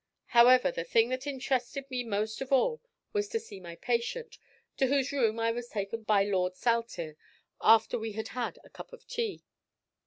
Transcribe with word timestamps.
However, 0.29 0.71
the 0.71 0.83
thing 0.83 1.09
that 1.09 1.27
interested 1.27 1.87
me 1.91 2.03
most 2.03 2.41
of 2.41 2.51
all 2.51 2.81
was 3.13 3.27
to 3.27 3.39
see 3.39 3.59
my 3.59 3.75
patient, 3.75 4.39
to 4.77 4.87
whose 4.87 5.11
room 5.11 5.39
I 5.39 5.51
was 5.51 5.67
taken 5.67 6.01
by 6.01 6.23
Lord 6.23 6.55
Saltire 6.55 7.17
after 7.61 7.99
we 7.99 8.13
had 8.13 8.29
had 8.29 8.57
a 8.63 8.69
cup 8.71 8.93
of 8.93 9.05
tea. 9.07 9.43